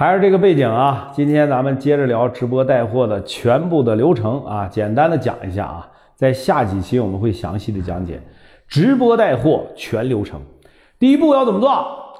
[0.00, 8.18] 还是这个背景啊，今天咱们接着聊直播带货的全部的流程啊，简单的讲一下啊，在下几期我们会详细的讲解
[8.66, 10.40] 直播带货全流程。
[10.98, 11.70] 第一步要怎么做？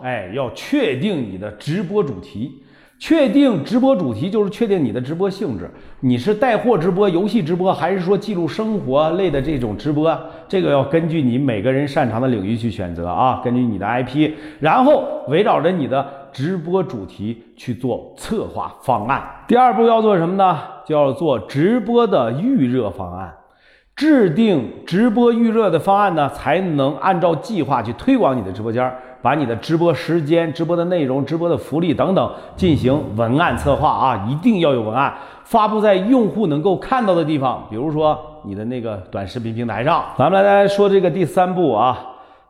[0.02, 2.62] 哎，要确定你的直播主题。
[2.98, 5.70] 确定直播主题就是确定你的直播性质，
[6.00, 10.14] 你是带货直播、游戏直播，还是说记录生活类的这种直播？
[10.46, 19.22] 这个要根据你每个人擅长的领域去选择啊，根据你的 IP，然后围绕着你的直播主题去做策划方案。
[19.46, 20.58] 第二步要做什么呢？
[20.84, 23.34] 就要做直播的预热方案。
[23.96, 35.12] 制定直播预热的方案呢，才能按照计划去推广你的直播间，把你的直播时间、直播的内容、直播的福利等等进行文案策划啊，一定要有文案，
[35.44, 40.02] 发布在用户能够看到的地方，比如说你的那个短视频平台上。
[40.16, 41.98] 咱们来说这个第三步啊，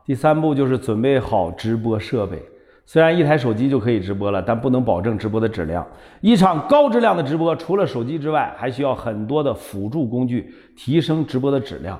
[0.05, 2.41] 第三步就是准备好直播设备。
[2.91, 5.87] 虽然一台手机就可以直播了，但不能保证直播的质量。
[6.19, 11.97] 一场高质量的直播，除了手机之外，还需要很多的辅助工具提升直播的质量，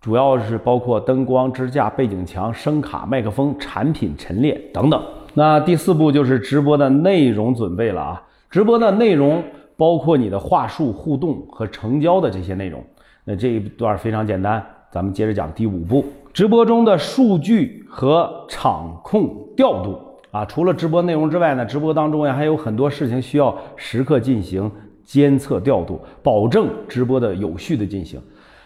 [0.00, 5.02] 主要是包括灯光、支架、背景墙、声卡、麦克风、产品陈列等等。
[5.34, 8.22] 那第四步就是直播的内容准备了啊！
[8.48, 9.44] 直播的内容
[9.76, 12.82] 包括你的话术、互动和成交的这些内容。
[13.24, 16.02] 那这一段非常简单，咱们接着讲第五步：
[16.32, 20.00] 直播中的数据和场控调度。
[20.32, 24.68] 啊，除了直播内容之外呢，直播当中呀还有很多事情需要时刻进行
[25.04, 28.18] 监测调度，保证直播的有序的进行。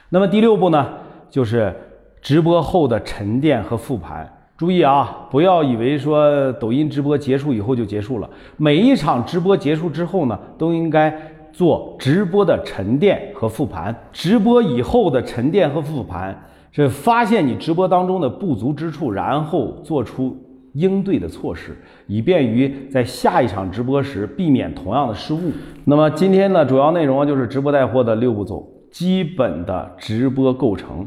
[0.09, 0.87] 那么第六步呢，
[1.29, 1.75] 就是
[2.23, 4.33] 直播后的沉淀和复盘。
[4.57, 11.13] 注意啊，不要以为说抖音直播结束以后就结束了，每一场直播结束之后呢，都应该
[11.53, 13.93] 做直播的沉淀和复盘。
[14.13, 20.37] 直播以后的沉淀和复盘是发现你直播当中的不足之处，然后做出。
[20.77, 21.75] 应对的措施，
[22.07, 25.51] 以便于在下一场直播时避免同样的失误。
[25.85, 31.07] 那么今天的，主要内容就是直播带货的六步走，基本的直播构成。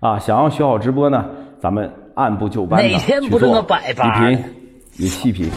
[0.00, 1.24] 啊，想要学好直播呢，
[1.58, 3.64] 咱们按部就班的去做，
[4.28, 4.44] 一品
[4.98, 5.48] 你细品。